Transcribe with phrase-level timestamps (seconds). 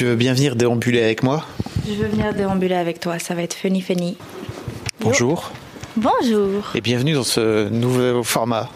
[0.00, 1.44] Tu veux bien venir déambuler avec moi
[1.86, 4.16] Je veux venir déambuler avec toi, ça va être funny funny.
[4.98, 5.50] Bonjour
[5.94, 6.70] Bonjour.
[6.74, 8.70] et bienvenue dans ce nouveau format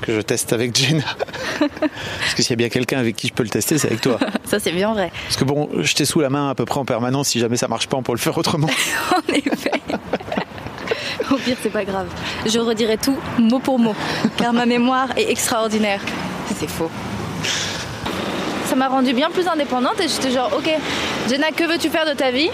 [0.00, 1.04] que je teste avec Jenna.
[1.60, 4.00] Parce que s'il y a bien quelqu'un avec qui je peux le tester, c'est avec
[4.00, 4.18] toi.
[4.44, 5.12] Ça c'est bien vrai.
[5.22, 7.28] Parce que bon, je t'ai sous la main à peu près en permanence.
[7.28, 8.70] Si jamais ça marche pas, on peut le faire autrement.
[9.12, 9.70] en effet.
[11.30, 12.08] Au pire, c'est pas grave.
[12.44, 13.94] Je redirai tout mot pour mot,
[14.36, 16.00] car ma mémoire est extraordinaire.
[16.58, 16.90] C'est faux.
[18.80, 20.70] M'a rendue bien plus indépendante et j'étais genre, ok,
[21.28, 22.48] Jenna, que veux-tu faire de ta vie?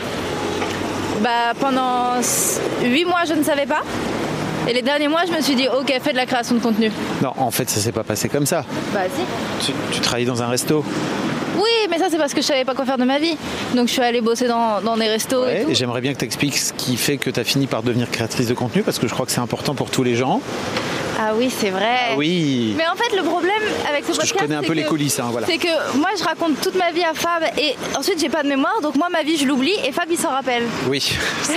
[1.22, 2.14] Bah, pendant
[2.82, 3.82] 8 mois, je ne savais pas.
[4.68, 6.90] Et les derniers mois, je me suis dit, ok, fais de la création de contenu.
[7.22, 8.64] Non, en fait, ça s'est pas passé comme ça.
[8.92, 9.02] Bah,
[9.60, 9.66] si.
[9.66, 10.84] Tu, tu travailles dans un resto.
[11.58, 13.36] Oui, mais ça, c'est parce que je savais pas quoi faire de ma vie.
[13.76, 16.18] Donc, je suis allée bosser dans, dans des restos Ouais, et et j'aimerais bien que
[16.18, 18.98] tu expliques ce qui fait que tu as fini par devenir créatrice de contenu, parce
[18.98, 20.40] que je crois que c'est important pour tous les gens.
[21.18, 22.14] Ah oui, c'est vrai.
[22.16, 22.74] Oui.
[22.76, 23.52] Mais en fait, le problème
[23.88, 25.46] avec ce podcast, je connais un peu les coulisses, hein, voilà.
[25.46, 28.48] C'est que moi, je raconte toute ma vie à Fab et ensuite, j'ai pas de
[28.48, 28.80] mémoire.
[28.82, 30.64] Donc, moi, ma vie, je l'oublie et Fab, il s'en rappelle.
[30.88, 31.12] Oui.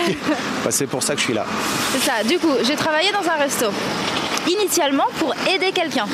[0.64, 1.46] Bah, c'est pour ça que je suis là.
[1.94, 2.24] C'est ça.
[2.28, 3.68] Du coup, j'ai travaillé dans un resto.
[4.50, 6.06] Initialement pour aider quelqu'un.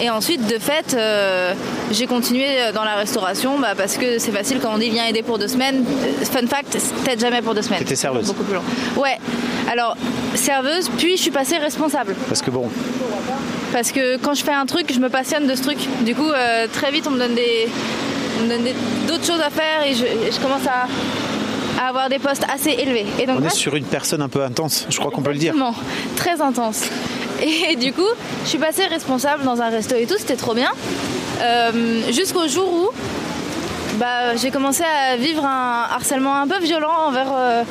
[0.00, 1.54] Et ensuite, de fait, euh,
[1.90, 5.22] j'ai continué dans la restauration bah, parce que c'est facile quand on dit viens aider
[5.22, 5.84] pour deux semaines.
[6.30, 7.78] Fun fact, peut-être jamais pour deux semaines.
[7.80, 8.26] T'étais serveuse.
[8.26, 8.62] Beaucoup plus long.
[8.96, 9.18] Ouais.
[9.70, 9.96] Alors,
[10.34, 12.14] serveuse, puis je suis passée responsable.
[12.28, 12.68] Parce que bon,
[13.72, 15.78] Parce que quand je fais un truc, je me passionne de ce truc.
[16.04, 17.68] Du coup, euh, très vite, on me donne des,
[18.40, 18.74] on me donne des-
[19.08, 20.86] d'autres choses à faire et je, commence à,
[21.84, 23.06] à avoir des postes assez élevés.
[23.18, 25.38] Et donc, on est sur une personne un peu intense, je crois qu'on peut le
[25.38, 25.52] dire.
[25.54, 25.74] Exactement,
[26.16, 26.84] très intense.
[27.42, 28.08] Et du coup,
[28.44, 30.70] je suis passée responsable dans un resto et tout, c'était trop bien.
[31.42, 32.88] Euh, Jusqu'au jour où
[33.98, 37.62] bah, j'ai commencé à vivre un harcèlement un peu violent envers, euh,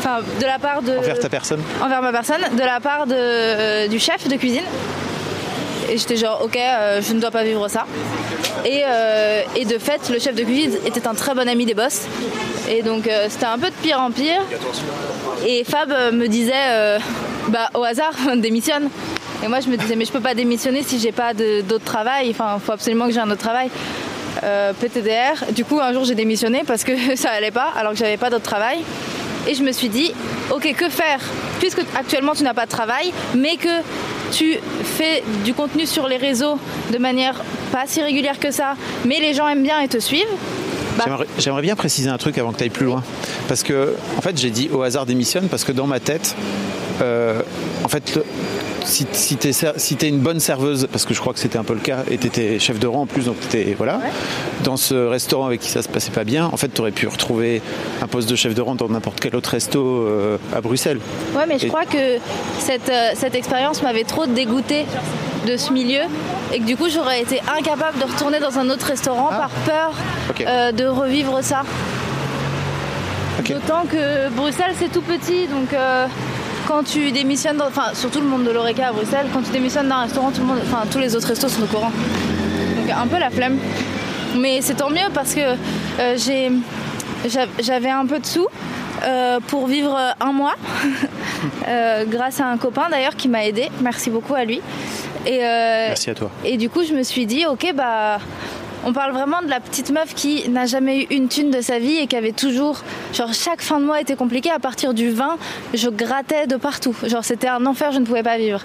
[0.00, 1.60] enfin, de la part de Envers ta personne.
[1.82, 4.64] envers ma personne, de la part de, euh, du chef de cuisine.
[5.90, 7.84] Et j'étais genre, ok, euh, je ne dois pas vivre ça.
[8.64, 11.74] Et, euh, et de fait, le chef de cuisine était un très bon ami des
[11.74, 12.02] boss.
[12.68, 14.42] Et donc, c'était un peu de pire en pire.
[15.46, 16.98] Et Fab me disait,
[17.48, 18.88] bah, au hasard, démissionne.
[19.42, 22.30] Et moi, je me disais, mais je peux pas démissionner si j'ai pas d'autre travail.
[22.30, 23.68] Enfin, il faut absolument que j'ai un autre travail.
[24.80, 25.52] PTDR.
[25.52, 28.30] Du coup, un jour, j'ai démissionné parce que ça allait pas, alors que j'avais pas
[28.30, 28.78] d'autre travail.
[29.48, 30.12] Et je me suis dit,
[30.50, 31.20] ok, que faire
[31.58, 33.68] Puisque actuellement tu n'as pas de travail, mais que
[34.32, 36.58] tu fais du contenu sur les réseaux
[36.92, 37.34] de manière
[37.72, 38.74] pas si régulière que ça,
[39.04, 40.24] mais les gens aiment bien et te suivent.
[40.96, 41.04] bah,
[41.38, 43.02] J'aimerais- bien préciser un truc avant que tu ailles plus loin.
[43.48, 46.34] Parce que, en fait, j'ai dit au hasard démissionne parce que dans ma tête,
[47.02, 47.40] euh,
[47.84, 48.20] en fait,
[48.84, 51.74] si, si tu es, une bonne serveuse, parce que je crois que c'était un peu
[51.74, 54.00] le cas, et tu étais chef de rang en plus, donc tu voilà,
[54.64, 57.06] dans ce restaurant avec qui ça se passait pas bien, en fait, tu aurais pu
[57.06, 57.62] retrouver
[58.02, 61.00] un poste de chef de rang dans n'importe quel autre resto euh, à Bruxelles.
[61.36, 62.18] Ouais, mais je Et- crois que
[62.58, 64.84] cette, euh, cette expérience m'avait trop dégoûtée
[65.46, 66.02] de ce milieu
[66.52, 69.92] et que du coup j'aurais été incapable de retourner dans un autre restaurant par peur
[69.94, 70.32] Ah.
[70.46, 71.62] Euh, de revivre ça.
[73.48, 76.06] D'autant que Bruxelles c'est tout petit donc euh,
[76.70, 79.88] quand tu démissionnes, dans- enfin surtout le monde de l'Oreca à Bruxelles, quand tu démissionnes
[79.88, 81.90] d'un restaurant, tout le monde, enfin tous les autres restos sont au courant.
[81.90, 83.58] Donc un peu la flemme.
[84.38, 86.52] Mais c'est tant mieux parce que euh, j'ai,
[87.28, 88.46] j'av- j'avais un peu de sous
[89.02, 90.54] euh, pour vivre un mois,
[91.68, 93.68] euh, grâce à un copain d'ailleurs qui m'a aidé.
[93.82, 94.60] Merci beaucoup à lui.
[95.26, 96.30] Et, euh, Merci à toi.
[96.44, 98.18] et du coup, je me suis dit, ok, bah,
[98.84, 101.78] on parle vraiment de la petite meuf qui n'a jamais eu une thune de sa
[101.78, 102.82] vie et qui avait toujours,
[103.12, 104.50] genre, chaque fin de mois était compliquée.
[104.50, 105.36] À partir du 20,
[105.74, 106.96] je grattais de partout.
[107.04, 108.62] Genre, c'était un enfer, je ne pouvais pas vivre.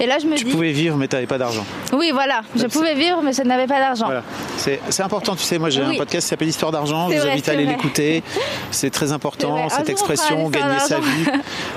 [0.00, 1.64] Et là, je me Tu dis, pouvais vivre, mais tu n'avais pas d'argent.
[1.92, 4.06] oui, voilà, je pouvais vivre, mais je n'avais pas d'argent.
[4.06, 4.22] Voilà.
[4.58, 5.94] C'est c'est important, tu sais, moi j'ai Oui.
[5.94, 8.22] un podcast qui s'appelle Histoire d'argent, je vous invite à aller l'écouter.
[8.70, 11.24] C'est très important, cette jour, expression, gagner sa vie.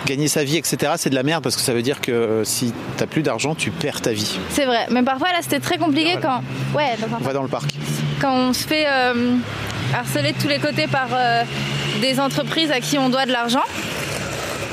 [0.06, 0.94] gagner sa vie, etc.
[0.98, 3.56] C'est de la merde parce que ça veut dire que euh, si t'as plus d'argent,
[3.56, 4.38] tu perds ta vie.
[4.50, 6.42] C'est vrai, mais parfois là c'était très compliqué quand,
[6.75, 7.72] ouais, On va dans le parc.
[8.19, 9.36] quand on se fait euh,
[9.94, 11.44] harceler de tous les côtés par euh,
[12.01, 13.63] des entreprises à qui on doit de l'argent.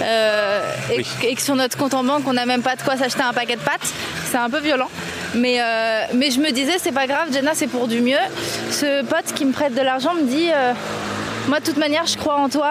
[0.02, 1.06] Euh, et, Oui.
[1.22, 3.32] et que sur notre compte en banque on n'a même pas de quoi s'acheter un
[3.32, 3.92] paquet de pâtes,
[4.30, 4.90] c'est un peu violent.
[5.34, 8.16] Mais, euh, mais je me disais c'est pas grave, Jenna c'est pour du mieux.
[8.70, 10.72] Ce pote qui me prête de l'argent me dit euh,
[11.48, 12.70] moi de toute manière je crois en toi.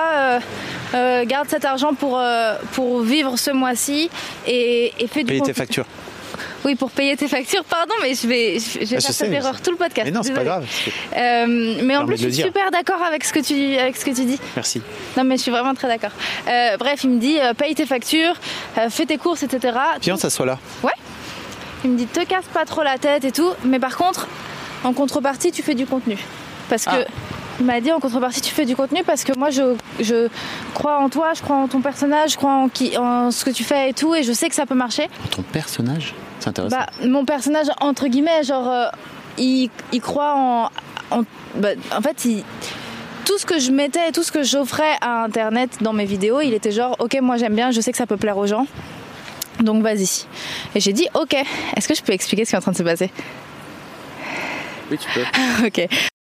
[1.25, 2.22] garde cet argent pour,
[2.74, 4.10] pour vivre ce mois-ci
[4.48, 5.86] et, et fais du Payer tes factures.
[6.65, 7.63] Oui, pour payer tes factures.
[7.63, 10.06] Pardon, mais je vais, je vais Ah, faire cette erreur tout le podcast.
[10.06, 10.65] Mais non, c'est pas grave.
[11.15, 12.45] Euh, mais en plus, je suis dire.
[12.47, 14.39] super d'accord avec ce que tu, avec ce que tu dis.
[14.56, 14.81] Merci.
[15.15, 16.09] Non, mais je suis vraiment très d'accord.
[16.47, 18.33] Euh, bref, il me dit euh, paye tes factures,
[18.89, 19.77] fais tes courses, etc.
[20.01, 20.57] Viens, ça soit là.
[20.83, 20.91] Ouais.
[21.83, 24.27] Il me dit te casse pas trop la tête et tout, mais par contre,
[24.83, 26.18] en contrepartie, tu fais du contenu.
[26.68, 27.06] Parce que.
[27.60, 30.28] Il m'a dit en contrepartie tu fais du contenu parce que moi je, je
[30.74, 33.50] crois en toi, je crois en ton personnage, je crois en, qui, en ce que
[33.52, 35.07] tu fais et tout et je sais que ça peut marcher.
[35.31, 36.75] Ton personnage, c'est intéressant.
[36.78, 38.86] Bah, mon personnage, entre guillemets, genre, euh,
[39.38, 40.69] il, il croit en.
[41.12, 41.22] En,
[41.56, 42.44] bah, en fait, il-
[43.25, 46.54] tout ce que je mettais, tout ce que j'offrais à Internet dans mes vidéos, il
[46.54, 48.68] était genre, ok, moi j'aime bien, je sais que ça peut plaire aux gens.
[49.62, 50.25] Donc vas-y.
[50.75, 51.34] Et j'ai dit, ok,
[51.75, 53.10] est-ce que je peux expliquer ce qui est en train de se passer?
[54.92, 55.24] Oui, tu peux.
[55.66, 55.88] Ok.